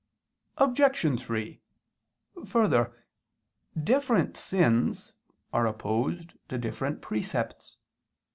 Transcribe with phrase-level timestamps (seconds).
[0.57, 1.21] Obj.
[1.23, 1.61] 3:
[2.47, 2.91] Further,
[3.79, 5.13] different sins
[5.53, 7.77] are opposed to different precepts.